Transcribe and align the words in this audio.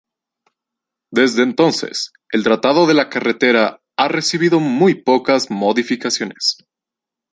Desde 1.11 1.43
entonces 1.43 2.11
el 2.31 2.41
trazado 2.43 2.87
de 2.87 2.95
la 2.95 3.07
carretera 3.07 3.83
ha 3.97 4.07
recibido 4.07 4.59
muy 4.59 4.95
pocas 4.95 5.51
modificaciones. 5.51 6.57